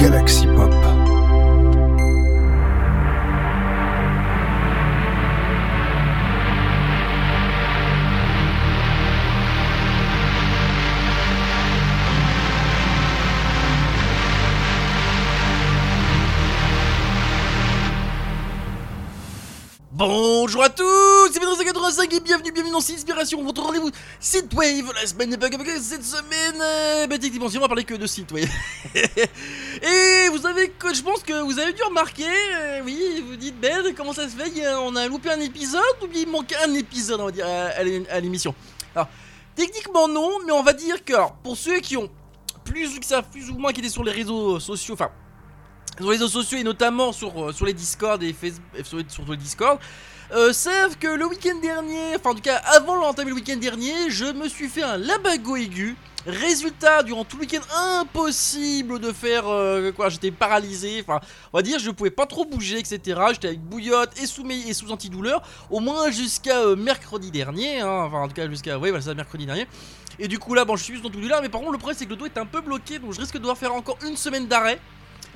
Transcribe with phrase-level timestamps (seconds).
[0.00, 0.72] Galaxy Pop.
[19.92, 25.06] Bonjour à tous, c'est Pedro 85 et bienvenue, bienvenue dans Inspiration, votre rendez-vous Synthwave, la
[25.06, 28.48] semaine n'est pas cette semaine, euh, bah techniquement si on va parler que de Synthwave.
[29.82, 33.58] et vous savez que je pense que vous avez dû remarquer, euh, oui, vous dites
[33.60, 36.72] Ben, comment ça se fait, a- on a loupé un épisode ou il manque un
[36.74, 38.54] épisode on va dire à, à l'é- à l'émission.
[38.94, 39.08] Alors,
[39.56, 42.10] techniquement non, mais on va dire que, pour ceux qui ont
[42.64, 45.10] plus que ça, plus ou moins qui étaient sur les réseaux sociaux, enfin
[45.96, 49.04] sur les réseaux sociaux et notamment sur, euh, sur les Discord et Facebook, sur, les-
[49.08, 49.78] sur les Discord,
[50.32, 53.92] euh, savent que le week-end dernier, enfin en tout cas avant l'entamer le week-end dernier,
[54.10, 55.96] je me suis fait un labago aigu.
[56.26, 57.62] Résultat, durant tout le week-end,
[58.00, 61.18] impossible de faire euh, quoi, j'étais paralysé, enfin
[61.52, 63.18] on va dire je pouvais pas trop bouger, etc.
[63.32, 68.02] J'étais avec bouillotte et sous, et sous antidouleur, au moins jusqu'à euh, mercredi dernier, hein,
[68.06, 69.66] enfin en tout cas jusqu'à, oui mercredi dernier.
[70.18, 71.78] Et du coup là, bon je suis juste dans tout là, mais par contre le
[71.78, 73.74] problème c'est que le dos est un peu bloqué, donc je risque de devoir faire
[73.74, 74.78] encore une semaine d'arrêt.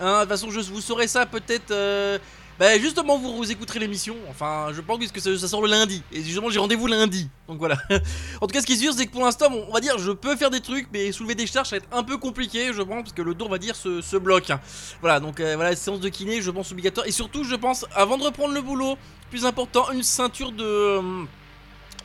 [0.00, 1.70] Hein, de toute façon, je, vous saurez ça peut-être.
[1.70, 2.18] euh,
[2.58, 4.14] bah, justement, vous, vous écouterez l'émission.
[4.30, 6.02] Enfin, je pense que ça, sort le lundi.
[6.12, 7.28] Et justement, j'ai rendez-vous lundi.
[7.48, 7.76] Donc voilà.
[8.40, 10.12] en tout cas, ce qui est sûr, c'est que pour l'instant, on va dire, je
[10.12, 12.82] peux faire des trucs, mais soulever des charges, ça va être un peu compliqué, je
[12.82, 14.52] pense, parce que le dos, on va dire, se, bloque.
[15.00, 17.06] Voilà, donc euh, voilà, séance de kiné, je pense, obligatoire.
[17.06, 18.96] Et surtout, je pense, avant de reprendre le boulot,
[19.30, 20.64] plus important, une ceinture de.
[20.64, 21.24] euh,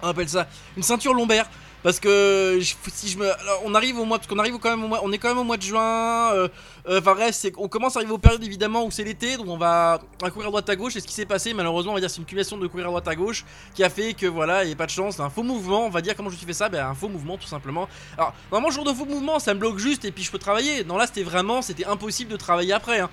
[0.02, 0.47] on appelle ça?
[0.77, 1.47] Une ceinture lombaire.
[1.82, 2.60] Parce que
[2.94, 3.32] si je me,
[3.64, 5.44] on arrive au mois, qu'on arrive quand même au mois, on est quand même au
[5.46, 6.34] mois de juin.
[6.34, 6.50] euh,
[6.90, 9.48] euh, Enfin bref, c'est qu'on commence à arriver aux périodes évidemment où c'est l'été, donc
[9.48, 10.98] on va, on courir à droite à gauche.
[10.98, 12.90] Et ce qui s'est passé, malheureusement, on va dire c'est une cumulation de courir à
[12.90, 15.30] droite à gauche qui a fait que voilà, il n'y a pas de chance, un
[15.30, 15.86] faux mouvement.
[15.86, 17.88] On va dire comment je suis fait ça, ben un faux mouvement tout simplement.
[18.18, 20.84] Alors normalement, jour de faux mouvement, ça me bloque juste et puis je peux travailler.
[20.84, 23.00] Non là, c'était vraiment, c'était impossible de travailler après.
[23.00, 23.10] hein.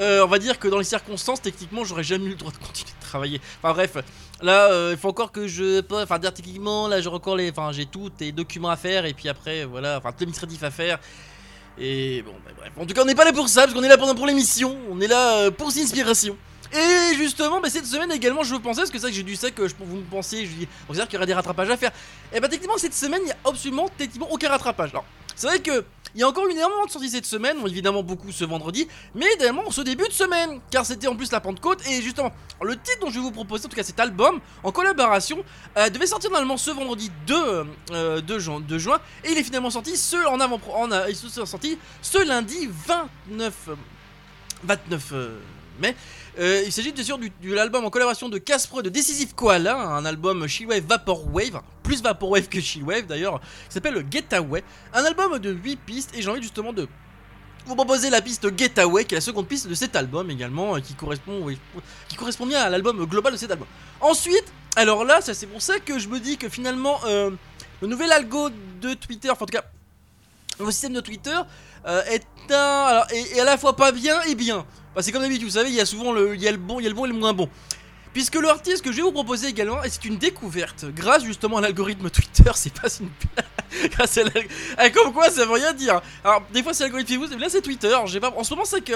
[0.00, 2.58] Euh, on va dire que dans les circonstances, techniquement, j'aurais jamais eu le droit de
[2.58, 3.40] continuer de travailler.
[3.62, 3.96] Enfin bref,
[4.42, 7.70] là, euh, il faut encore que je, enfin dire techniquement, là, j'ai encore les, enfin
[7.72, 10.98] j'ai tous les documents à faire et puis après, voilà, enfin tout l'administratif à faire.
[11.78, 12.72] Et bon, bah, bref.
[12.76, 14.26] En tout cas, on n'est pas là pour ça, parce qu'on est là pour, pour
[14.26, 14.76] l'émission.
[14.90, 16.36] On est là euh, pour l'inspiration.
[16.72, 19.36] Et justement, bah, cette semaine également, je pensais, parce que c'est ça que j'ai du
[19.36, 21.76] ça que je, vous me pensiez, je dis, on qu'il y aurait des rattrapages à
[21.76, 21.92] faire.
[22.32, 24.90] Et bah, techniquement, cette semaine, il n'y a absolument, techniquement, aucun rattrapage.
[24.90, 25.04] Alors,
[25.36, 25.84] c'est vrai que.
[26.14, 28.86] Il y a encore énormément de sorties cette semaine, évidemment beaucoup ce vendredi,
[29.16, 32.30] mais également en ce début de semaine, car c'était en plus la Pentecôte, et justement,
[32.62, 35.44] le titre dont je vais vous proposer, en tout cas cet album, en collaboration,
[35.76, 39.42] euh, devait sortir normalement ce vendredi 2, euh, 2 juin, 2 juin, et il est
[39.42, 43.74] finalement sorti ce en avant, en, euh, il est sorti ce lundi 29, euh,
[44.62, 45.38] 29 euh,
[45.80, 45.96] mai.
[46.38, 50.04] Euh, il s'agit bien sûr de l'album en collaboration de Caspro de Decisive Koala, un
[50.04, 55.76] album Chillwave Vaporwave, plus Vaporwave que Chillwave d'ailleurs, qui s'appelle Getaway, un album de 8
[55.76, 56.88] pistes, et j'ai envie justement de
[57.66, 60.80] vous proposer la piste Getaway, qui est la seconde piste de cet album également, euh,
[60.80, 61.46] qui correspond,
[62.08, 63.68] qui correspond bien à l'album global de cet album.
[64.00, 67.30] Ensuite, alors là, c'est pour ça que je me dis que finalement, euh,
[67.80, 69.64] le nouvel algo de Twitter, enfin en tout cas,
[70.58, 71.36] le système de Twitter
[71.84, 74.66] alors, est à la fois pas bien et bien.
[74.94, 76.56] Enfin, c'est comme d'habitude, vous savez, il y a souvent le, il y a le
[76.56, 77.48] bon, il y a le bon et le moins bon.
[78.12, 81.60] Puisque l'artiste que je vais vous proposer également, et c'est une découverte, grâce justement à
[81.60, 83.08] l'algorithme Twitter, c'est pas une
[83.90, 84.22] grâce à
[84.76, 86.00] ah, comme quoi ça veut rien dire.
[86.22, 87.96] Alors des fois c'est l'algorithme Facebook, là c'est Twitter.
[88.06, 88.92] J'ai pas, en ce moment c'est que,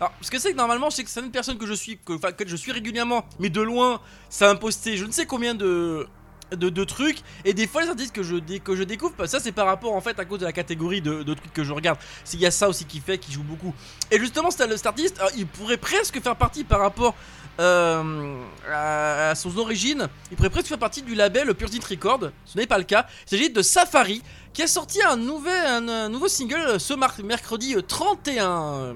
[0.00, 2.48] alors ce que c'est que normalement c'est que certaines personnes que je suis, que, que
[2.48, 6.08] je suis régulièrement, mais de loin, ça a posté je ne sais combien de
[6.56, 9.40] de, de trucs et des fois les artistes que je, que je découvre bah, ça
[9.40, 11.98] c'est par rapport en fait à cause de la catégorie de, trucs que je regarde.
[12.24, 13.74] S'il y a ça aussi qui fait qui joue beaucoup.
[14.10, 17.14] Et justement cet artiste il pourrait presque faire partie par rapport
[17.60, 18.42] euh,
[18.72, 22.78] à, son origine il pourrait presque faire partie du label Pure Record ce n'est pas
[22.78, 23.06] le cas.
[23.26, 27.74] Il s'agit de Safari qui a sorti un, nouvel, un, nouveau single ce mar- mercredi
[27.74, 28.94] euh, 31 euh,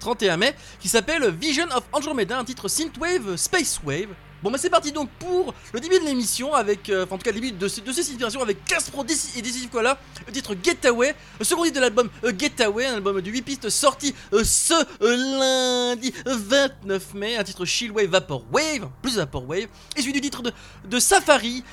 [0.00, 4.70] 31 mai qui s'appelle Vision of Andromeda un titre synthwave space wave Bon bah c'est
[4.70, 7.52] parti donc pour le début de l'émission avec, euh, enfin en tout cas le début
[7.52, 11.64] de, ces- de ces inspirations avec Caspro et Decisive Koala, le titre Getaway, le second
[11.64, 17.14] titre de l'album euh, Getaway, un album de 8 pistes sorti euh, ce lundi 29
[17.14, 20.52] mai, un titre Chillwave Vaporwave, plus Vaporwave, et celui du titre de,
[20.84, 21.64] de Safari,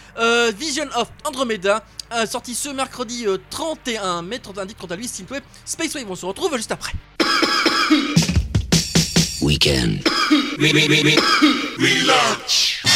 [0.58, 1.84] Vision of Andromeda,
[2.28, 6.26] sorti ce mercredi euh, 31 mai, 31 titre quant à lui, Synthwave, Spacewave, on se
[6.26, 6.94] retrouve juste après.
[9.46, 10.02] Weekend.
[10.58, 12.95] Weekend.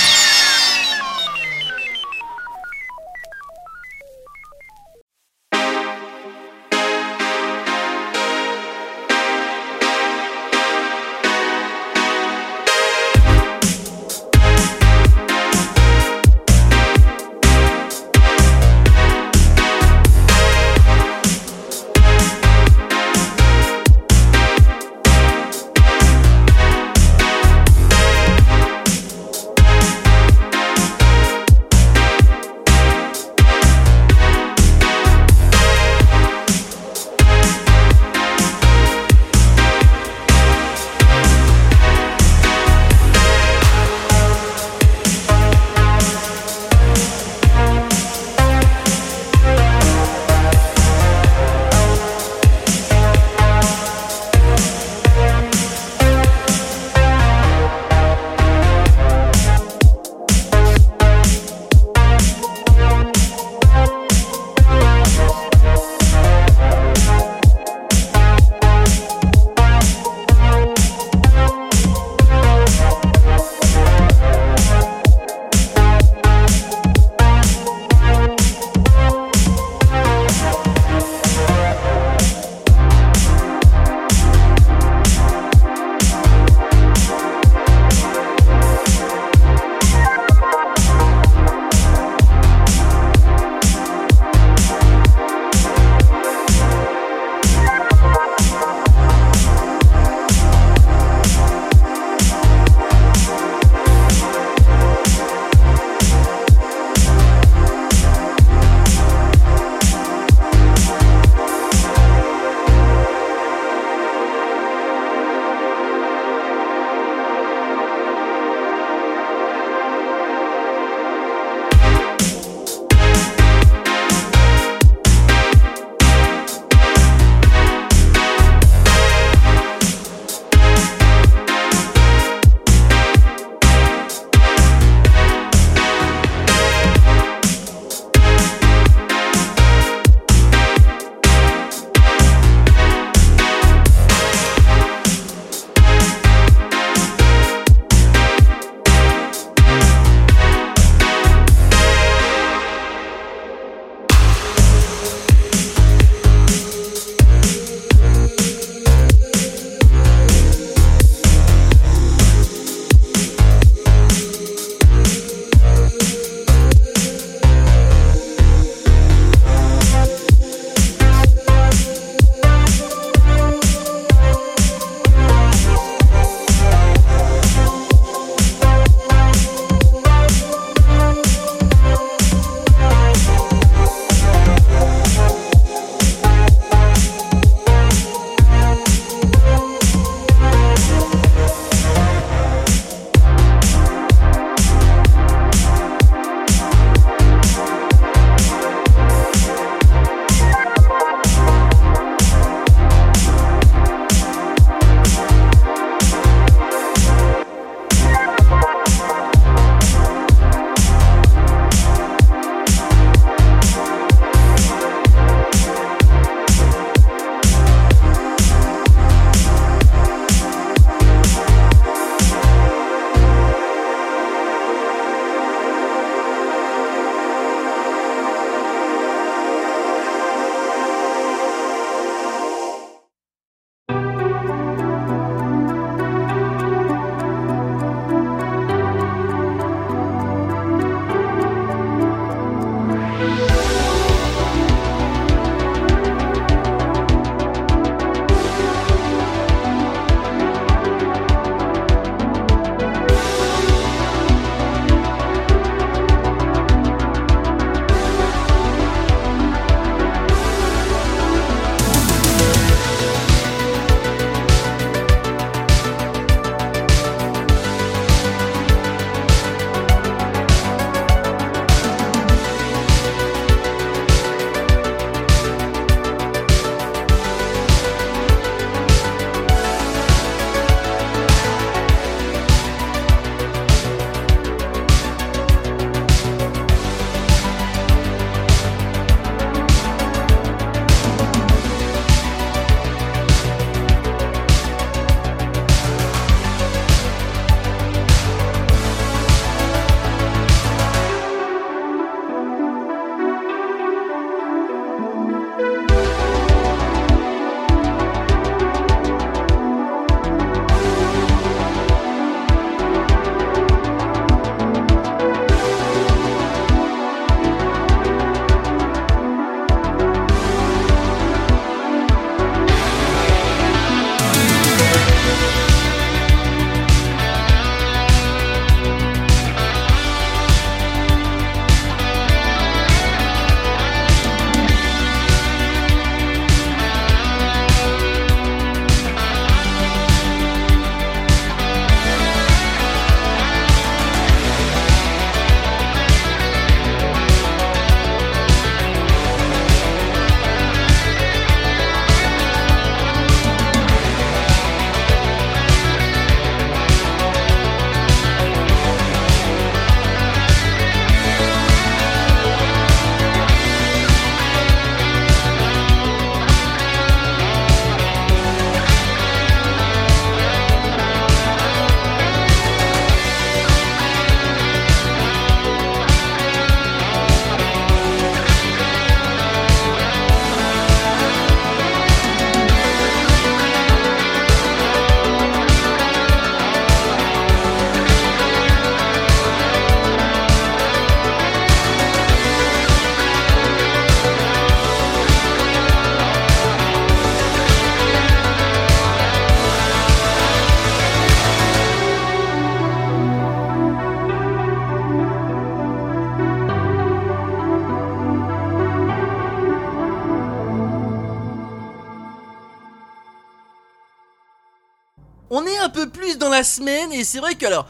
[416.63, 417.87] Semaine et c'est vrai que alors,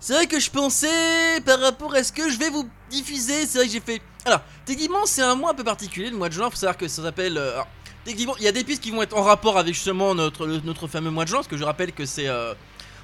[0.00, 3.58] c'est vrai que je pensais par rapport à ce que je vais vous diffuser, c'est
[3.58, 4.00] vrai que j'ai fait.
[4.24, 6.50] Alors, techniquement, c'est un mois un peu particulier, le mois de juin.
[6.50, 7.36] Faut savoir que ça s'appelle.
[7.38, 7.60] euh,
[8.04, 10.60] techniquement, il y a des pistes qui vont être en rapport avec justement notre le-
[10.60, 12.28] notre fameux mois de juin, parce que je rappelle que c'est.
[12.28, 12.54] euh,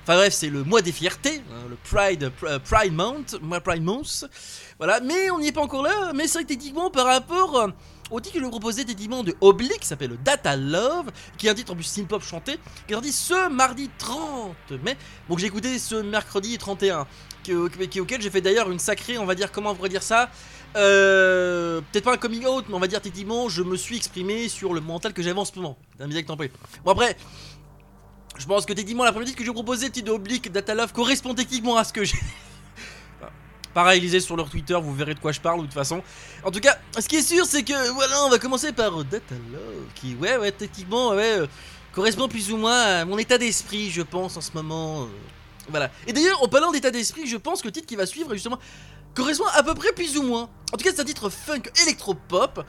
[0.05, 4.25] Enfin bref, c'est le mois des fiertés, hein, le Pride, Pr- Pride Month, Pride Month.
[4.79, 6.13] Voilà, mais on n'y est pas encore là.
[6.15, 7.69] Mais c'est vrai que techniquement, par rapport
[8.11, 11.73] au titre que vous proposais techniquement de Oblique, s'appelle Data Love, qui est un titre
[11.73, 14.97] en plus synth-pop chanté, qui est sorti ce mardi 30 mai.
[15.29, 17.07] Bon, que j'ai écouté ce mercredi 31,
[17.43, 17.53] qui,
[17.91, 20.31] qui- auquel j'ai fait d'ailleurs une sacrée, on va dire, comment on pourrait dire ça
[20.77, 24.49] euh, Peut-être pas un coming out, mais on va dire techniquement, je me suis exprimé
[24.49, 25.77] sur le mental que j'avais en ce moment.
[25.99, 26.51] D'un misère tempéré.
[26.85, 27.17] Bon, après.
[28.37, 30.73] Je pense que techniquement la première titre que je vous proposais, le titre Oblique Data
[30.73, 32.19] Love, correspond techniquement à ce que j'ai.
[33.79, 36.03] Pareil, sur leur Twitter, vous verrez de quoi je parle, de toute façon.
[36.43, 39.37] En tout cas, ce qui est sûr, c'est que voilà, on va commencer par Data
[39.53, 41.47] Love, qui, ouais, ouais, techniquement, ouais, euh,
[41.93, 45.03] correspond plus ou moins à mon état d'esprit, je pense, en ce moment.
[45.03, 45.07] euh,
[45.69, 45.93] voilà.
[46.09, 48.59] Et d'ailleurs, en parlant d'état d'esprit, je pense que le titre qui va suivre, justement,
[49.15, 50.51] correspond à peu près plus ou moins.
[50.73, 52.65] En tout cas, c'est un titre funk électropop.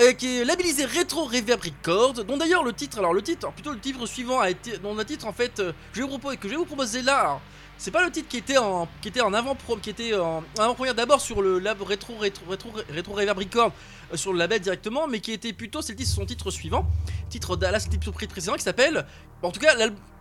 [0.00, 3.72] euh, qui est labellisé Retro Reverb Records, dont d'ailleurs le titre, alors le titre, plutôt
[3.72, 6.56] le titre suivant a été, dont le titre en fait, euh, je que je vais
[6.56, 7.40] vous proposer là,
[7.78, 11.80] c'est pas le titre qui était en, qui était en avant-première d'abord sur le lab
[11.80, 12.44] Retro Retro,
[12.94, 13.72] Retro Reverb Records
[14.12, 16.86] euh, sur le label directement, mais qui était plutôt, c'est le titre, son titre suivant,
[17.30, 19.06] titre d'Alas, titre précédent qui s'appelle,
[19.42, 19.74] en tout cas,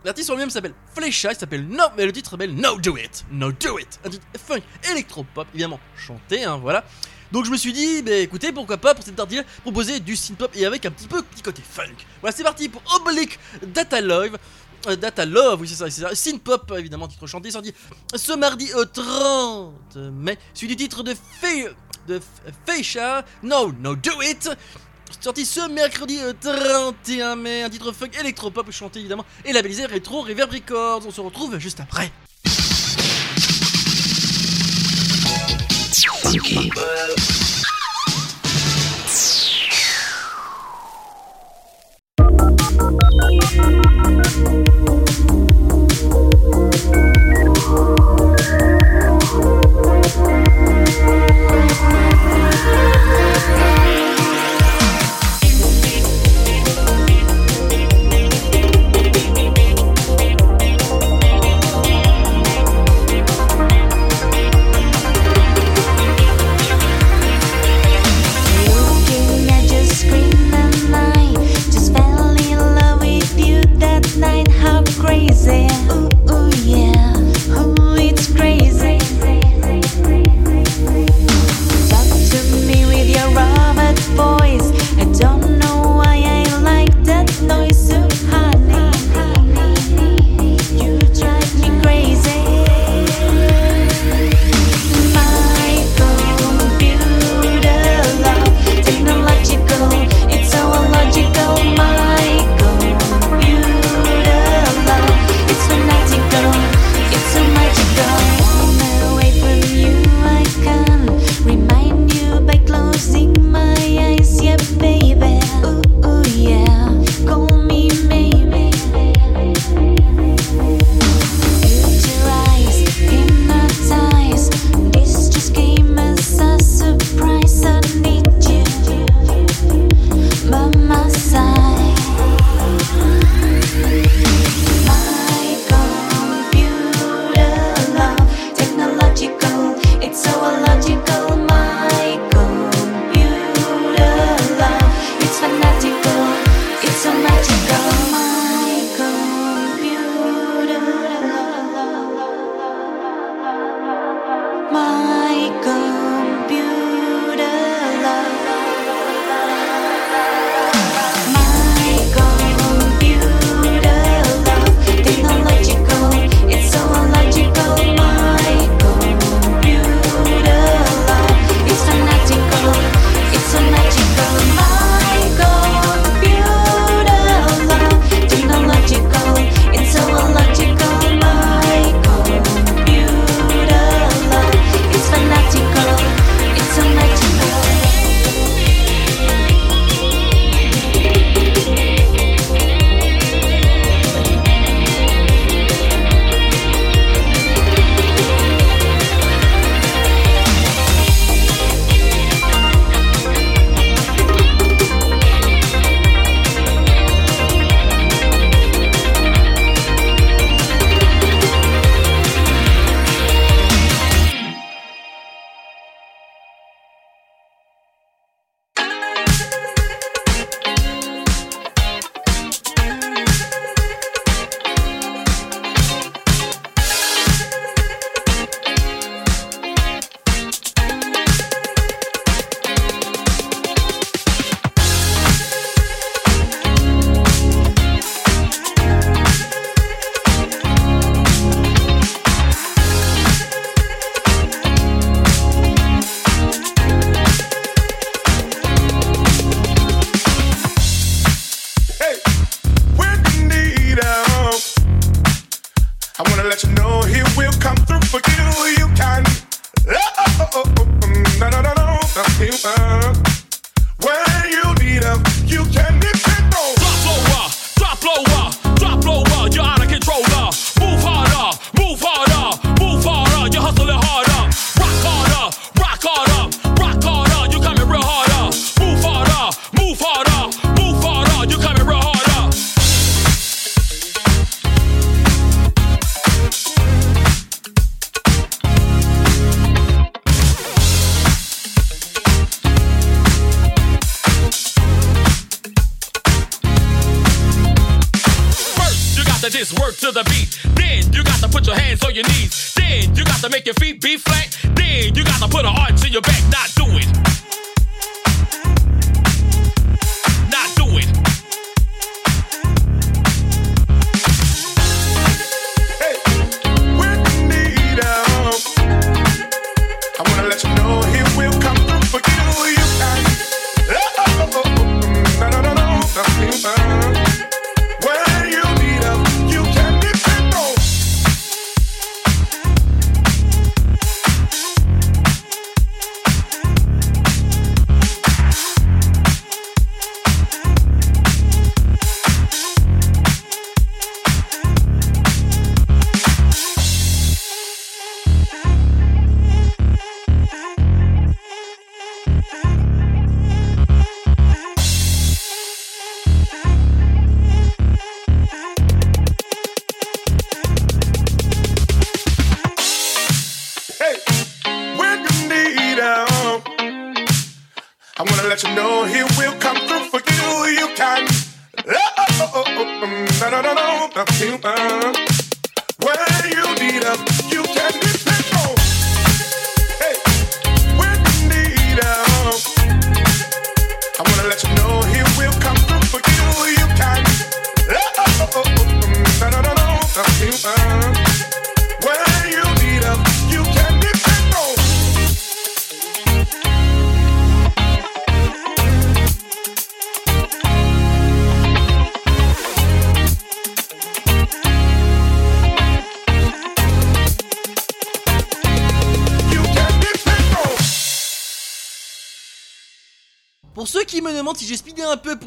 [0.05, 3.51] l'artiste lui-même s'appelle Fleisha, il s'appelle No, mais le titre s'appelle No Do It, No
[3.51, 4.61] Do It, un titre funk
[4.91, 6.85] électropop, évidemment chanté, hein, voilà.
[7.31, 10.49] Donc je me suis dit, bah écoutez, pourquoi pas pour cette partie proposer du synth-pop
[10.55, 11.95] et avec un petit peu petit côté funk.
[12.21, 14.37] Voilà, c'est parti pour Oblique Data Love.
[14.87, 16.15] Euh, Data Love, oui c'est ça, c'est ça.
[16.15, 17.73] Synth-pop, évidemment, titre chanté, sorti
[18.15, 20.37] ce mardi au 30 mai.
[20.53, 21.67] Suivi du titre de Fei...
[22.07, 22.19] de
[22.65, 24.49] Feisha, No, No Do It.
[25.19, 30.21] Sorti ce mercredi euh, 31 mai, un titre funk électropop chanté évidemment et labellisé Retro
[30.21, 31.03] Reverb Records.
[31.07, 32.11] On se retrouve juste après.
[43.39, 43.57] Thank
[45.41, 45.56] you.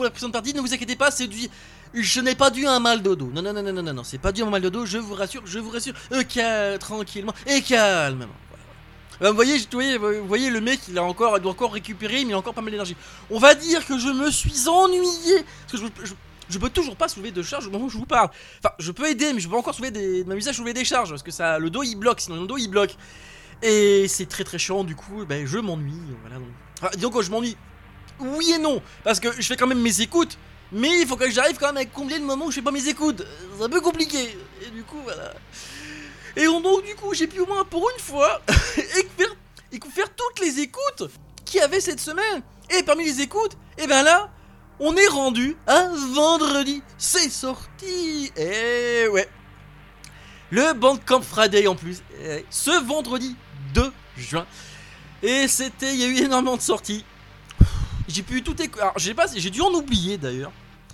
[0.00, 1.46] Pour la précédente partie, ne vous inquiétez pas, c'est du.
[1.92, 3.30] Je n'ai pas dû à un mal de dos.
[3.34, 4.96] Non, non, non, non, non, non, c'est pas dû à un mal de dos, je
[4.96, 5.92] vous rassure, je vous rassure.
[6.12, 8.26] Euh, tranquillement et calmement.
[9.20, 9.58] Euh, vous, voyez,
[9.98, 12.54] vous, voyez, le mec, il a encore, il doit encore récupérer, mais il a encore
[12.54, 12.96] pas mal d'énergie.
[13.28, 15.44] On va dire que je me suis ennuyé.
[15.70, 16.14] Parce que je,
[16.48, 18.30] je- peux toujours pas soulever de charge au moment où je vous parle.
[18.64, 20.86] Enfin, je peux aider, mais je peux encore soulever des, de ma visage soulever des
[20.86, 21.10] charges.
[21.10, 22.96] Parce que ça, le dos il bloque, sinon le dos il bloque.
[23.62, 25.92] Et c'est très très chiant, du coup, ben, je m'ennuie.
[26.22, 26.36] Voilà.
[26.36, 26.48] donc.
[26.80, 27.58] Enfin, disons que je m'ennuie.
[28.20, 30.38] Oui et non, parce que je fais quand même mes écoutes.
[30.72, 32.70] Mais il faut que j'arrive quand même à combler le moment où je fais pas
[32.70, 33.24] mes écoutes.
[33.58, 34.38] C'est un peu compliqué.
[34.64, 35.32] Et du coup, voilà.
[36.36, 39.36] Et donc, du coup, j'ai pu au moins pour une fois faire,
[39.92, 41.10] faire toutes les écoutes
[41.44, 42.42] qu'il y avait cette semaine.
[42.70, 44.30] Et parmi les écoutes, et ben là,
[44.78, 46.82] on est rendu à vendredi.
[46.96, 48.30] C'est sorti.
[48.36, 49.28] Et ouais.
[50.50, 52.02] Le Bandcamp Friday en plus.
[52.22, 53.34] Eh, Ce vendredi
[53.74, 54.46] 2 juin.
[55.22, 57.04] Et c'était, il y a eu énormément de sorties.
[58.08, 58.80] J'ai pu tout écouter.
[58.80, 60.52] Alors, j'ai pas, j'ai dû en oublier d'ailleurs.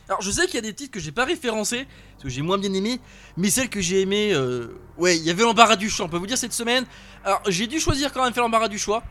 [0.09, 2.43] Alors, je sais qu'il y a des titres que j'ai pas référencés, parce que j'ai
[2.43, 3.01] moins bien aimé,
[3.37, 6.07] mais celles que j'ai aimées, euh, ouais, il y avait l'embarras du choix.
[6.07, 6.85] On peut vous dire cette semaine.
[7.25, 9.03] Alors, j'ai dû choisir quand même faire l'embarras du choix.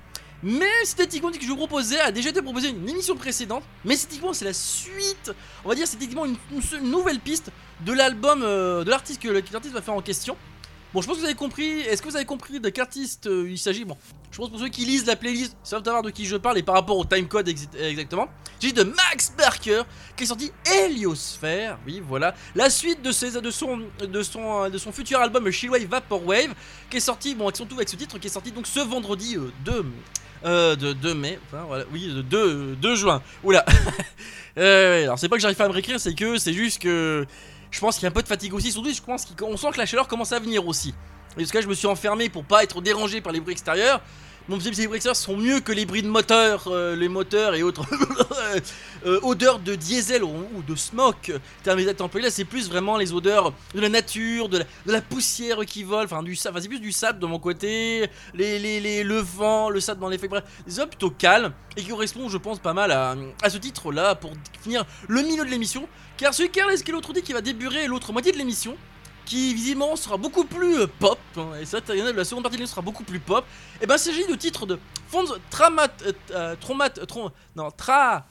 [0.44, 3.64] Mais c'était que je vous proposais a déjà été proposé une émission précédente.
[3.84, 5.32] Mais c'est c'est la suite.
[5.64, 6.38] On va dire c'est techniquement une,
[6.84, 10.38] nouvelle piste de l'album euh, de l'artiste que l'artiste va faire en question.
[10.96, 11.82] Bon, je pense que vous avez compris.
[11.82, 13.84] Est-ce que vous avez compris de quel artiste euh, il s'agit?
[13.84, 13.98] Bon,
[14.32, 16.64] je pense pour ceux qui lisent la playlist, savent savoir de qui je parle et
[16.64, 18.30] par rapport au timecode ex- exactement.
[18.62, 19.82] S'agit de Max Barker
[20.16, 21.78] qui est sorti Heliosphère.
[21.86, 22.34] Oui, voilà.
[22.56, 26.54] La suite de, ses, de, son, de, son, de son futur album Chillwave Vaporwave
[26.90, 28.80] qui est sorti, bon, avec son tout avec ce titre qui est sorti donc ce
[28.80, 29.86] vendredi euh, 2,
[30.46, 31.40] euh, de 2 mai.
[31.48, 33.22] Enfin, voilà, oui, de 2, 2 juin.
[33.44, 33.66] Oula.
[34.58, 37.26] Euh, alors, c'est pas que j'arrive pas à me réécrire, c'est que c'est juste que
[37.72, 38.72] je pense qu'il y a un peu de fatigue aussi.
[38.72, 39.26] Surtout, je pense
[39.58, 40.90] sent que la chaleur commence à venir aussi.
[40.90, 43.54] Et parce que là, je me suis enfermé pour pas être dérangé par les bruits
[43.54, 44.02] extérieurs.
[44.48, 46.12] Bon, les bruits extérieurs sont mieux que les bruits de
[46.68, 47.84] euh, les moteurs et autres
[49.08, 51.32] euh, odeurs de diesel ou, de smoke.
[51.66, 52.26] Exacts employés.
[52.26, 56.22] Là, c'est plus vraiment les odeurs de la nature, de la, poussière qui vole, enfin
[56.22, 56.62] du sable.
[56.62, 60.10] C'est plus du sable de mon côté, les, les, les- le vent, le sable dans
[60.10, 60.20] les.
[60.20, 63.58] Bref, des odeurs plutôt calmes et qui correspondent, je pense, pas mal à, à ce
[63.58, 64.32] titre-là pour
[64.62, 65.88] finir le milieu de l'émission.
[66.18, 68.78] Car celui qui est l'autre dit qui va déburer l'autre moitié de l'émission.
[69.26, 72.82] Qui visiblement sera beaucoup plus euh, pop, hein, et ça, la seconde partie de sera
[72.82, 73.44] beaucoup plus pop.
[73.82, 74.78] Et ben, il s'agit du titre de
[75.10, 78.26] Fonds Tramat, euh, euh, Tromat, Trom- non, Tra,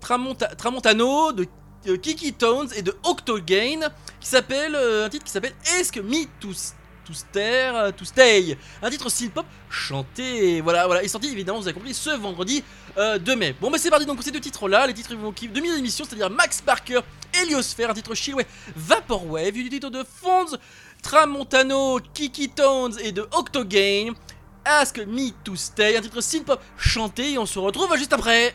[0.00, 1.46] Tramonta- Tramontano de
[1.86, 3.80] euh, Kiki Tones et de Octogain,
[4.20, 6.48] qui s'appelle un titre qui s'appelle Ask Me to,
[7.04, 11.66] to, Stay, to Stay, un titre synth pop chanté, voilà, voilà, est sorti évidemment, vous
[11.68, 12.62] avez compris, ce vendredi
[12.96, 13.54] euh, 2 mai.
[13.60, 16.04] Bon, bah c'est parti donc pour ces deux titres-là, les titres qui de mise d'émission,
[16.04, 17.00] c'est-à-dire Max Parker,
[17.42, 20.56] Heliosphère, un titre chilway, Vaporwave, du titre de Fonds,
[21.02, 24.12] Tramontano, Kiki Tones et de Octogain.
[24.64, 28.54] Ask Me to Stay, un titre synth pop chanté, et on se retrouve juste après.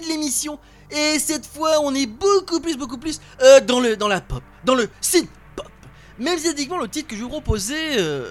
[0.00, 0.58] de l'émission.
[0.90, 4.42] Et cette fois, on est beaucoup plus, beaucoup plus euh, dans, le, dans la pop,
[4.64, 5.66] dans le synth pop.
[6.18, 8.28] Même si techniquement, le titre que je vous proposer, euh,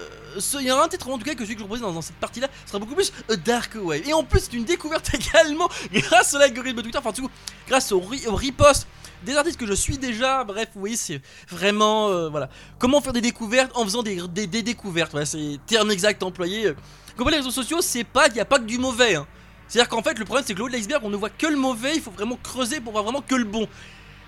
[0.60, 2.00] il y a un titre en tout cas que celui que je vous propose dans,
[2.00, 4.02] cette partie-là sera beaucoup plus euh, Dark Wave.
[4.06, 7.28] Et en plus, c'est une découverte également grâce à l'algorithme Twitter, enfin, tout,
[7.66, 8.86] grâce au, au repost
[9.24, 10.44] des artistes que je suis déjà.
[10.44, 12.28] Bref, voyez, c'est vraiment.
[12.28, 12.48] voilà.
[12.78, 15.12] Comment faire des découvertes en faisant des, découvertes?
[15.12, 16.72] Voilà, c'est terme exact employé.
[17.16, 19.14] Comme les réseaux sociaux, c'est pas, il n'y a pas que du mauvais.
[19.16, 19.26] hein.
[19.72, 21.46] C'est-à-dire qu'en fait, le problème, c'est que le haut de l'iceberg, on ne voit que
[21.46, 23.66] le mauvais, il faut vraiment creuser pour voir vraiment que le bon.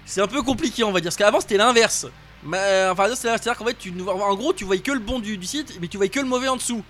[0.06, 1.08] C'est un peu compliqué, on va dire.
[1.10, 2.06] Parce qu'avant, c'était l'inverse.
[2.50, 3.76] Euh, enfin, c'est- c'est-à-dire qu'en fait,
[4.08, 6.48] en gros, tu voyais que le bon du, site, mais tu voyais que le mauvais
[6.48, 6.82] en dessous.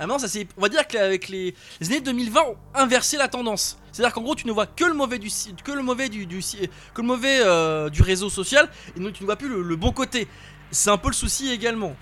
[0.00, 0.48] Ah ça c'est.
[0.56, 3.78] On va dire qu'avec les, les années 2020 ont inversé la tendance.
[3.92, 6.26] C'est-à-dire qu'en gros, tu ne vois que le mauvais du site, que le mauvais du,
[6.26, 9.76] que le mauvais euh, du réseau social, et non, tu ne vois plus le, le
[9.76, 10.28] bon côté.
[10.70, 11.94] C'est un peu le souci également,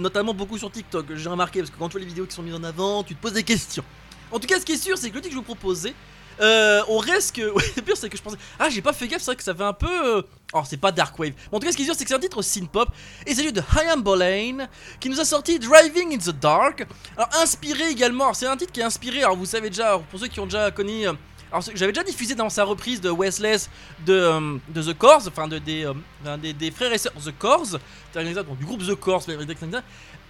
[0.00, 1.06] notamment beaucoup sur TikTok.
[1.14, 3.14] J'ai remarqué parce que quand tu vois les vidéos qui sont mises en avant, tu
[3.14, 3.84] te poses des questions.
[4.32, 5.94] En tout cas, ce qui est sûr, c'est que le titre que je vous proposais,
[6.40, 7.42] euh, on reste que.
[7.76, 8.38] Le pire, c'est que je pensais.
[8.58, 10.16] Ah, j'ai pas fait gaffe, c'est vrai que ça fait un peu.
[10.18, 10.22] euh,
[10.54, 11.32] Oh, c'est pas Dark Wave.
[11.50, 12.88] En tout cas, ce qui est sûr, c'est que c'est un titre synth-pop.
[13.26, 14.66] Et s'agit de Hyam Boleyn,
[15.00, 16.86] qui nous a sorti Driving in the Dark.
[17.16, 18.24] Alors, inspiré également.
[18.24, 19.22] Alors, c'est un titre qui est inspiré.
[19.22, 21.06] Alors, vous savez déjà, alors, pour ceux qui ont déjà connu.
[21.06, 21.12] euh,
[21.50, 23.68] alors, c'est- j'avais déjà diffusé dans sa reprise de Westless
[24.06, 27.32] de, euh, de The Corrs, enfin de, des, euh, des, des frères et sœurs The
[27.38, 27.78] Corrs,
[28.58, 29.22] du groupe The Corrs,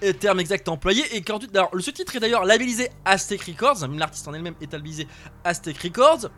[0.03, 1.17] terme exact, euh, terme exact employé.
[1.17, 4.73] Et quand, alors, le, ce titre est d'ailleurs labellisé Aztec Records, l'artiste en elle-même est
[4.73, 5.07] labellisé
[5.45, 6.31] Aztec Records.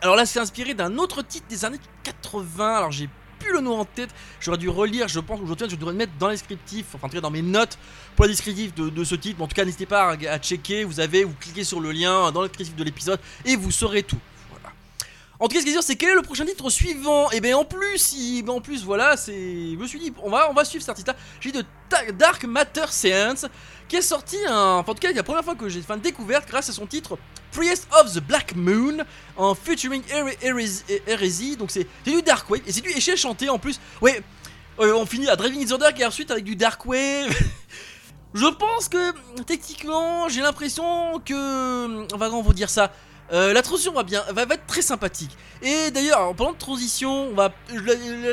[0.00, 2.76] Alors là, c'est inspiré d'un autre titre des années 80.
[2.76, 4.10] Alors j'ai plus le nom en tête.
[4.40, 7.30] J'aurais dû relire, je pense, aujourd'hui, je devrais le mettre dans le descriptif, enfin dans
[7.30, 7.78] mes notes
[8.16, 9.40] pour le descriptif de, ce titre.
[9.42, 10.84] En tout cas, n'hésitez pas à, à checker.
[10.84, 14.02] Vous avez, vous cliquez sur le lien dans le descriptif de l'épisode et vous saurez
[14.02, 14.18] tout.
[15.40, 17.40] En tout cas, ce qui est sûr, c'est quel est le prochain titre suivant Et
[17.40, 19.32] bien en plus, ben, en plus, voilà, c'est.
[19.72, 21.14] Je me suis dit, on va, on va suivre cet artiste-là.
[21.40, 21.64] J'ai de
[22.12, 23.46] Dark Matter Science,
[23.88, 24.78] qui est sorti un.
[24.78, 26.86] Enfin, en tout cas, la première fois que j'ai fait une découverte grâce à son
[26.86, 27.16] titre
[27.52, 28.98] Priest of the Black Moon
[29.36, 31.56] en featuring Here- Heresy.
[31.56, 33.78] Donc c'est du Dark Wave et c'est du et chanté en plus.
[34.02, 34.20] Ouais,
[34.80, 37.30] euh, on finit à Driving in the Dark et ensuite avec du Dark Wave.
[38.34, 39.12] Je pense que
[39.46, 42.92] techniquement, j'ai l'impression que on va comment vous dire ça.
[43.32, 45.36] Euh, la transition va bien, va, être très sympathique.
[45.62, 47.52] Et d'ailleurs, en parlant de transition, on va,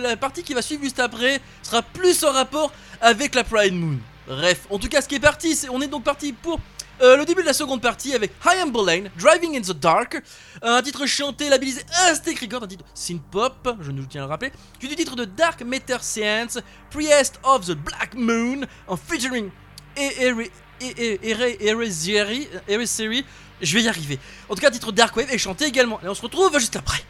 [0.01, 3.97] la, partie qui va suivre juste après sera plus en rapport avec la Pride Moon.
[4.27, 6.59] Bref, en tout cas, ce qui est parti, c'est on est donc parti pour
[7.01, 10.21] euh, le début de la seconde partie avec High Boleyn, Driving in the Dark,
[10.61, 14.53] un titre chanté, labellisé Aztec Record, un titre synth-pop, je nous tiens à le rappeler,
[14.79, 16.57] puis du titre de Dark Matter Science,
[16.89, 19.51] Priest of the Black Moon, en featuring
[19.97, 20.55] Heresy,
[23.65, 24.19] je vais y arriver.
[24.49, 25.99] En tout cas, titre Dark Wave est chanté également.
[26.03, 27.03] Et on se retrouve juste après.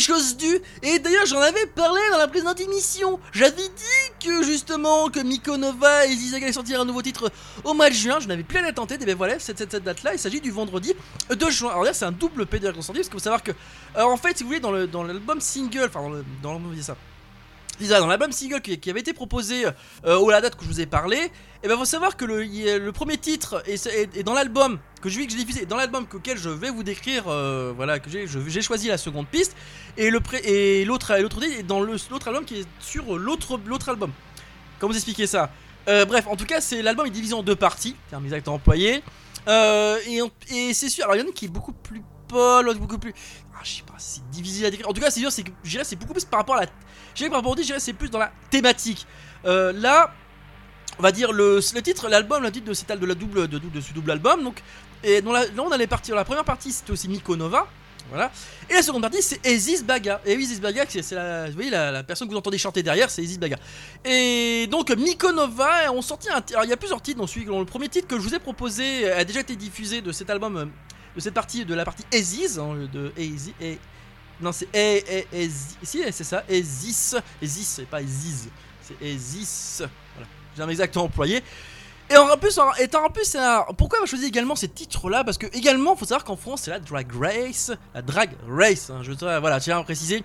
[0.00, 0.60] Chose due.
[0.82, 3.18] Et d'ailleurs, j'en avais parlé dans la précédente émission.
[3.32, 7.30] J'avais dit que justement, que Mikonova et Zizag allaient sortir un nouveau titre
[7.64, 8.18] au mois de juin.
[8.20, 9.02] Je n'avais plus la date en tête.
[9.02, 10.92] Et bien voilà, cette, cette, date-là, il s'agit du vendredi
[11.30, 11.70] 2 juin.
[11.70, 13.52] Alors c'est un double P sorti parce qu'il faut savoir que,
[13.96, 16.82] euh, en fait, si vous voulez, dans le dans l'album single, enfin dans le dans
[16.82, 16.96] ça?
[17.80, 19.66] Dans l'album single qui, avait été proposé
[20.04, 21.30] euh, au la date que je vous ai parlé,
[21.62, 22.44] et ben faut savoir que le,
[22.78, 26.50] le premier titre est, dans l'album que je que j'ai diffusé, dans l'album auquel je
[26.50, 29.56] vais vous décrire, euh, voilà que j'ai choisi la seconde piste,
[29.96, 34.12] et l'autre titre est dans l'autre album qui est sur l'autre l'autre album.
[34.78, 35.50] Comment vous expliquer ça?
[35.88, 39.02] Euh, Bref, en tout cas, c'est l'album est divisé en deux parties, terme exact employé,
[39.48, 40.20] euh, et,
[40.54, 41.04] et c'est sûr.
[41.04, 42.02] Alors il y en a qui est beaucoup plus
[42.62, 43.14] l'autre beaucoup plus
[43.64, 44.88] je sais pas, c'est difficile à décrire.
[44.88, 45.50] En tout cas, c'est sûr, c'est que
[45.82, 46.66] c'est beaucoup plus par rapport à la.
[46.66, 49.06] Que par rapport au c'est plus dans la thématique.
[49.44, 50.12] Euh, là,
[50.98, 53.58] on va dire le, le titre, l'album, le titre de cet de la double de,
[53.58, 54.44] de ce double album.
[54.44, 54.62] Donc,
[55.02, 56.14] et dans la, là, on allait partir.
[56.14, 57.66] La première partie, c'était aussi Mikonova.
[58.10, 58.30] Voilà.
[58.68, 60.20] Et la seconde partie, c'est Ezis Baga.
[60.26, 63.10] Et oui, Ezis Baga, c'est la, vous voyez, la, personne que vous entendez chanter derrière,
[63.10, 63.56] c'est Ezis Baga.
[64.04, 66.42] Et donc, Mikonova, on sorti un.
[66.52, 67.46] Alors, il y a plusieurs titres dans celui.
[67.46, 70.70] le premier titre que je vous ai proposé a déjà été diffusé de cet album,
[71.14, 73.12] de cette partie, de la partie Ezis, hein, de.
[73.16, 73.78] Et,
[74.40, 75.76] non, c'est Ezis.
[75.82, 77.14] Si, c'est ça, Ezis.
[77.40, 78.48] Ezis, c'est pas Ezis.
[78.82, 79.78] C'est Ezis.
[79.78, 80.28] Voilà.
[80.56, 81.42] J'ai un exact employé.
[82.10, 85.24] Et en plus, en, et en plus, un- pourquoi on choisi également ces titres-là?
[85.24, 88.90] Parce que également, faut savoir qu'en France, c'est la Drag Race, la Drag Race.
[88.90, 90.22] hein, je voilà, tiens à préciser.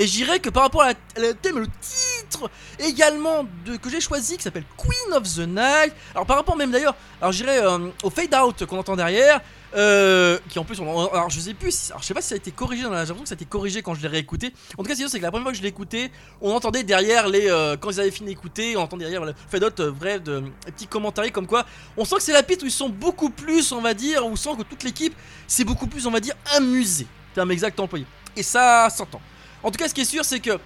[0.00, 4.00] Et je dirais que par rapport à la- thème, le titre également de, que j'ai
[4.00, 5.92] choisi, qui s'appelle Queen of the Night.
[6.14, 9.42] Alors par rapport même d'ailleurs, alors je dirais euh, au fade out qu'on entend derrière,
[9.76, 12.38] euh, qui en plus, alors je sais plus, alors je sais pas si ça a
[12.38, 14.54] été corrigé j'ai l'impression que ça a été corrigé quand je l'ai réécouté.
[14.78, 16.54] En tout cas, c'est sûr, c'est que la première fois que je l'ai écouté, on
[16.54, 19.80] entendait derrière les, euh, quand ils avaient fini d'écouter, on entendait derrière le fade out,
[19.80, 21.66] euh, vrai, de des petits commentaires comme quoi,
[21.98, 24.30] on sent que c'est la piste où ils sont beaucoup plus, on va dire, où
[24.30, 25.14] on sent que toute l'équipe,
[25.46, 27.06] c'est beaucoup plus, on va dire, amusé.
[27.34, 28.06] C'est un exact employé.
[28.34, 29.20] Et ça s'entend.
[29.62, 30.58] En tout cas, ce qui est sûr, c'est que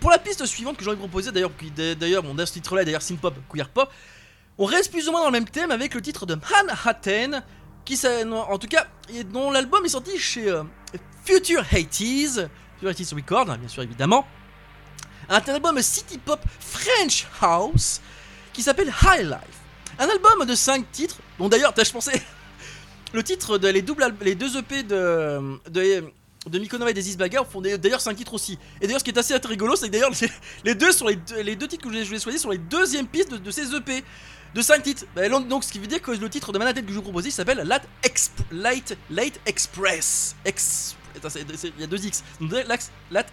[0.00, 1.52] pour la piste suivante que j'aurais proposé, d'ailleurs,
[1.98, 3.90] d'ailleurs, mon ce titre-là est d'ailleurs synth pop, queer pop,
[4.58, 7.42] on reste plus ou moins dans le même thème avec le titre de Manhattan,
[7.84, 8.86] qui en tout cas,
[9.32, 10.62] dont l'album est sorti chez euh,
[11.24, 12.48] Future 80s,
[12.78, 14.26] Future 80s Records, hein, bien sûr évidemment,
[15.28, 18.00] un album city pop French House
[18.52, 19.58] qui s'appelle High Life,
[19.98, 22.22] un album de 5 titres, dont d'ailleurs, je pensais,
[23.12, 25.58] le titre de les doubles, deux EP de,
[26.46, 28.58] de Mikonova et des Baga font d'ailleurs 5 titres aussi.
[28.80, 30.10] Et d'ailleurs, ce qui est assez rigolo, c'est que d'ailleurs,
[30.64, 33.34] les, deux sont les, les deux titres que je vais choisir sont les deuxièmes pistes
[33.34, 34.04] de, ces EP
[34.54, 35.04] de 5 titres.
[35.14, 37.26] Bah, donc, ce qui veut dire que le titre de Manhattan que je vous propose,
[37.26, 40.36] il s'appelle Late, Exp- Late Express.
[40.46, 42.22] Il y a deux X.
[42.40, 42.52] Donc,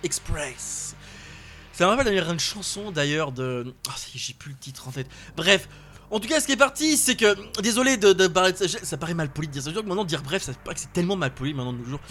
[0.03, 0.95] Express.
[1.73, 3.73] Ça me rappelle d'ailleurs une chanson d'ailleurs de.
[3.87, 5.07] Est, j'ai plus le titre en fait.
[5.35, 5.67] Bref.
[6.11, 7.35] En tout cas, ce qui est parti, c'est que.
[7.61, 8.29] Désolé de, de
[8.67, 8.97] ça.
[8.97, 9.71] Paraît mal poli de dire ça.
[9.71, 12.01] Maintenant, dire bref, que c'est tellement mal poli maintenant de nos jours.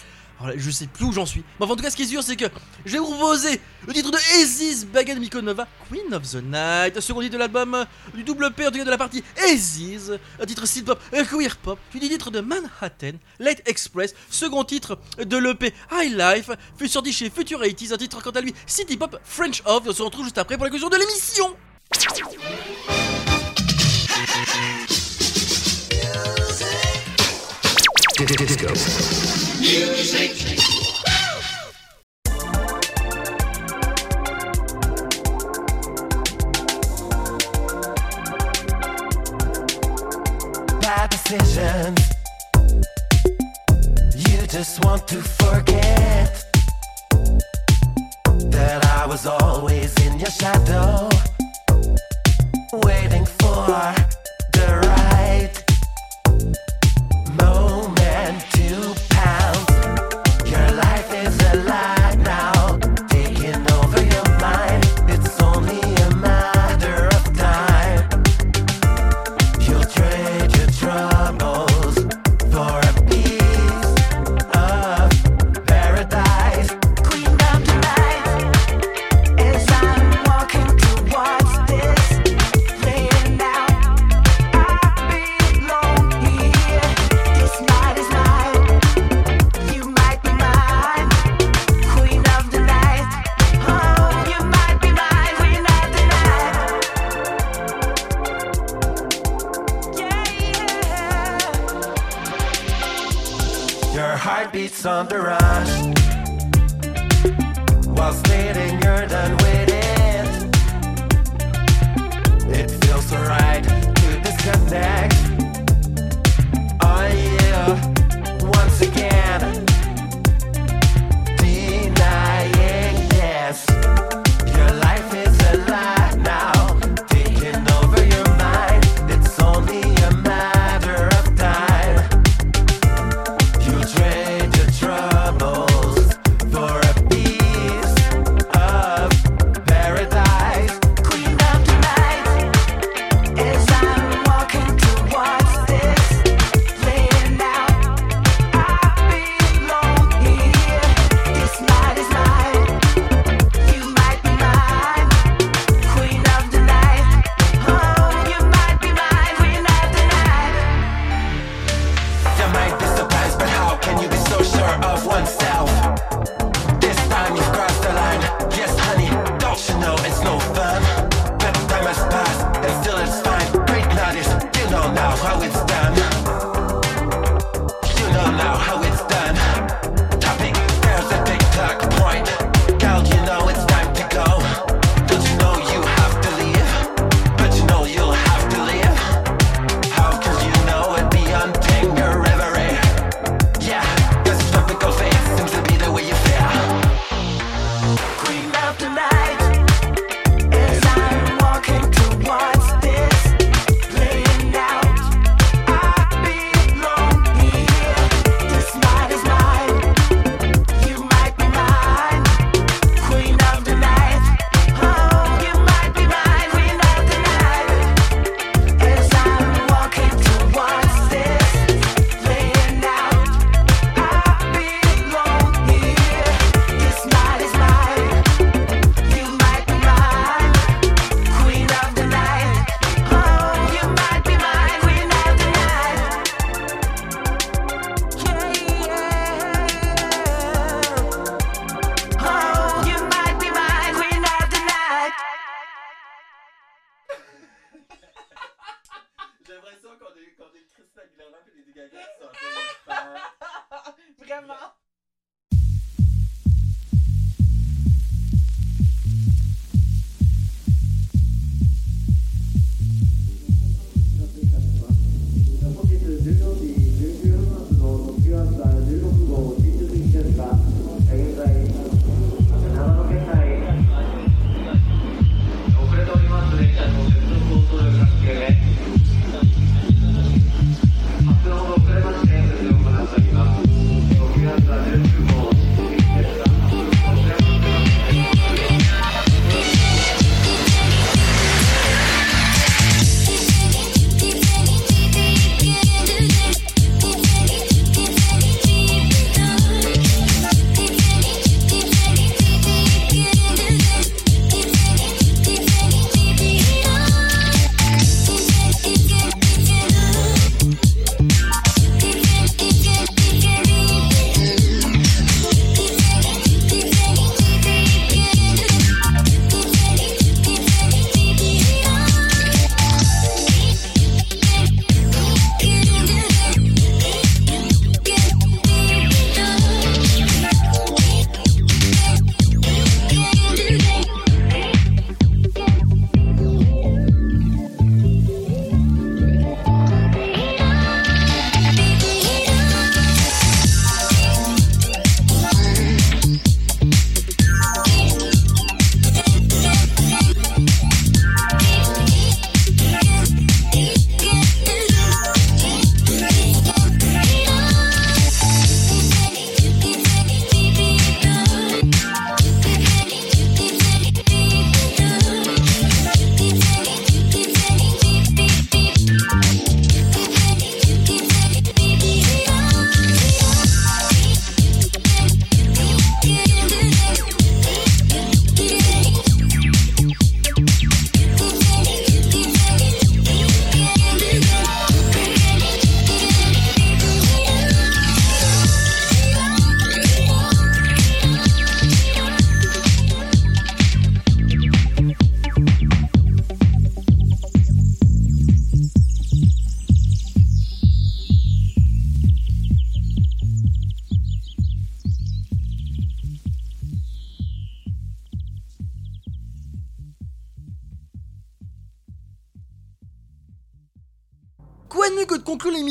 [0.45, 1.45] Là, je sais plus où j'en suis.
[1.59, 2.47] Mais en tout cas, ce qui est sûr, c'est que
[2.85, 7.21] je vais vous proposer le titre de Aziz Bagan Mikonova, Queen of the Night, second
[7.21, 7.85] titre de l'album euh,
[8.15, 9.23] du double P, en tout cas de la partie
[9.53, 14.65] Aziz, un titre synth pop, euh, queer pop, puis titre de Manhattan, Late Express, second
[14.65, 18.55] titre de l'EP High Life, fut sorti chez Future 80s, un titre quant à lui
[18.67, 19.85] City Pop French Off.
[19.87, 21.57] On se retrouve juste après pour la conclusion de l'émission.
[40.81, 42.11] Bad decisions.
[44.17, 46.45] You just want to forget
[48.51, 51.09] that I was always in your shadow,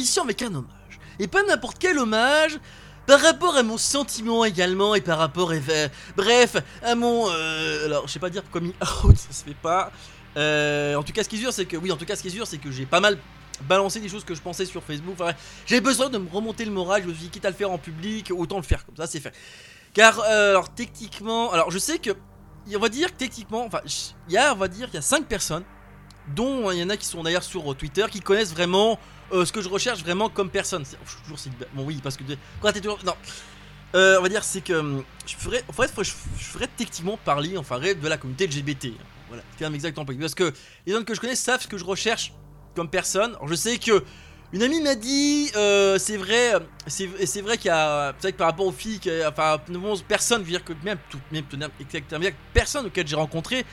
[0.09, 0.99] l'émission avec un hommage.
[1.19, 2.57] Et pas n'importe quel hommage,
[3.05, 7.29] par rapport à mon sentiment également, et par rapport, euh, bref, à mon...
[7.29, 9.91] euh, alors, je sais pas dire coming out, ça se fait pas.
[10.37, 11.77] Euh, en tout cas, ce qui est sûr, c'est que...
[11.77, 13.17] Oui, en tout cas, ce qui est sûr, c'est que j'ai pas mal
[13.63, 15.17] balancé des choses que je pensais sur Facebook.
[15.65, 17.71] J'avais besoin de me remonter le moral, je me suis dit, quitte à le faire
[17.71, 19.33] en public, autant le faire comme ça, c'est fait.
[19.93, 21.51] Car, euh, alors, techniquement...
[21.51, 22.11] Alors, je sais que...
[22.73, 23.81] On va dire que techniquement, enfin,
[24.27, 25.63] il y a, on va dire, il y a 5 personnes
[26.35, 28.99] dont il y en a qui sont d'ailleurs sur Twitter, qui connaissent vraiment
[29.33, 30.83] euh, ce que je recherche vraiment comme personne.
[30.85, 31.37] C'est- toujours
[31.73, 32.23] bon oui parce que
[32.61, 33.13] quand t'es toujours non.
[33.95, 37.17] Euh, on va dire c'est que hum, je ferais en fait je, je ferais techniquement
[37.17, 38.93] parler enfin de la communauté LGBT.
[39.29, 40.53] Voilà, c'est même exactement pas parce que
[40.85, 42.33] les gens que je connais savent ce que je recherche
[42.75, 43.31] comme personne.
[43.35, 44.03] Alors je sais que
[44.51, 48.31] une amie m'a dit, euh, c'est vrai, euh, c'est vrai qu'il y a, c'est vrai
[48.31, 49.59] que par rapport aux filles, que- enfin,
[50.07, 51.43] personnes, je veux dire que même, tout, même,
[51.79, 53.63] exactement, personne auquel j'ai rencontré,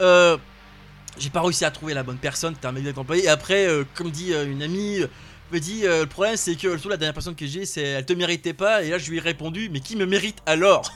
[0.00, 0.36] euh,
[1.18, 3.24] j'ai pas réussi à trouver la bonne personne, c'était un mec employé.
[3.24, 5.06] Et après, euh, comme dit euh, une amie, euh,
[5.52, 8.12] me dit le problème c'est que surtout la dernière personne que j'ai, c'est elle te
[8.12, 8.82] méritait pas.
[8.82, 10.92] Et là, je lui ai répondu, mais qui me mérite alors?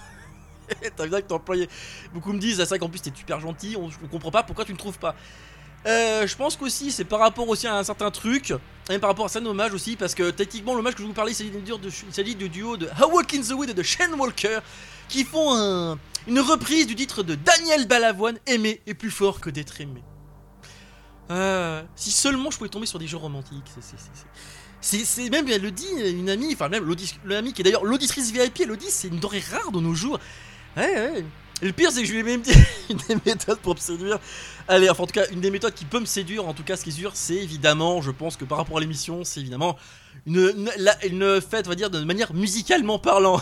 [0.97, 1.69] T'as bien que t'es employé.
[2.15, 4.65] Beaucoup me disent, ah, vrai qu'en plus t'es super gentil, on, on comprend pas pourquoi
[4.65, 5.15] tu ne trouves pas?
[5.85, 8.55] Je pense qu'aussi c'est par rapport aussi à un certain truc,
[8.91, 11.35] et par rapport à ça hommage aussi, parce que techniquement l'hommage que je vous parlais,
[11.35, 11.45] c'est
[12.11, 14.59] s'agit du duo de How Walk in the Wood et de Shane Walker,
[15.09, 15.99] qui font un-
[16.29, 20.03] une reprise du titre de Daniel Balavoine, Aimer est plus fort que d'être aimé.
[21.31, 23.71] Euh, si seulement je pouvais tomber sur des jeux romantiques,
[24.81, 26.85] c'est- même, elle le dit, une amie, enfin même
[27.25, 30.19] l'amie qui est d'ailleurs l'auditrice VIP, elle c'est une denrée rare de nos jours.
[30.77, 31.25] Et
[31.63, 32.53] le pire, c'est que je lui ai même dit
[32.91, 34.19] une des méthodes pour me séduire.
[34.67, 36.77] Allez, enfin, en tout cas, une des méthodes qui peut me séduire, en tout cas,
[36.77, 39.77] ce qui est sûr, c'est évidemment, je pense que par rapport à l'émission, c'est évidemment
[40.27, 40.55] une,
[41.05, 43.41] une, fête, on va dire, de manière musicalement parlant.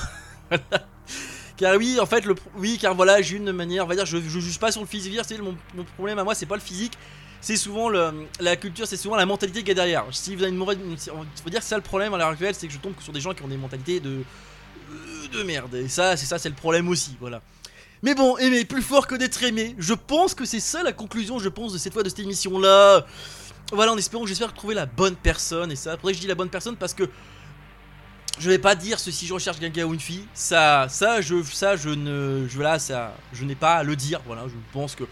[1.57, 4.16] Car oui, en fait, le, oui, car voilà, j'ai une manière, on va dire, je,
[4.16, 6.62] je juge pas sur le physique, c'est mon, mon problème à moi, c'est pas le
[6.62, 6.97] physique,
[7.41, 10.05] c'est souvent la culture, c'est souvent la mentalité qu'il y a derrière.
[10.12, 10.99] Si vous avez une mauvaise, il
[11.43, 13.12] faut dire que c'est ça le problème à l'heure actuelle, c'est que je tombe sur
[13.12, 15.74] des gens qui ont des mentalités de euh, de merde.
[15.74, 17.41] Et ça, c'est ça, c'est le problème aussi, voilà.
[18.03, 19.74] Mais bon, aimer plus fort que d'être aimé.
[19.78, 23.07] Je pense que c'est ça la conclusion, je pense, de cette fois de cette émission-là.
[23.72, 25.70] Voilà, en espérant que j'espère trouver la bonne personne.
[25.70, 27.09] Et ça, après, je dis la bonne personne parce que
[28.38, 30.26] je vais pas dire ceci, je recherche quelqu'un ou une fille.
[30.32, 34.22] Ça, ça, je, ça, je ne, je là, ça, je n'ai pas à le dire.
[34.26, 35.05] Voilà, je pense que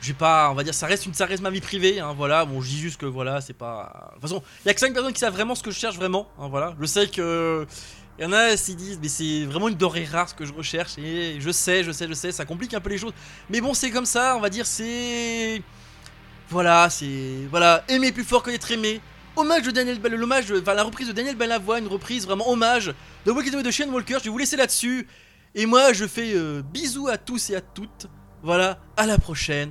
[0.00, 2.00] j'ai pas, on va dire, ça reste une, ça reste ma vie privée.
[2.00, 4.10] Hein, voilà, bon, je dis juste que voilà, c'est pas.
[4.10, 5.78] De toute façon, il y a que 5 personnes qui savent vraiment ce que je
[5.78, 6.28] cherche vraiment.
[6.38, 7.66] hein, voilà, je sais que.
[8.18, 10.52] Il y en a qui disent, mais c'est vraiment une denrée rare ce que je
[10.52, 10.98] recherche.
[10.98, 13.12] Et je sais, je sais, je sais, ça complique un peu les choses.
[13.48, 15.62] Mais bon, c'est comme ça, on va dire, c'est.
[16.50, 17.46] Voilà, c'est.
[17.50, 19.00] Voilà, aimer plus fort que d'être aimé.
[19.36, 22.92] Hommage de Daniel l'hommage, enfin la reprise de Daniel une reprise vraiment hommage
[23.24, 24.16] de Walking Away de Shane Walker.
[24.18, 25.06] Je vais vous laisser là-dessus.
[25.54, 28.08] Et moi, je fais euh, bisous à tous et à toutes.
[28.42, 29.70] Voilà, à la prochaine.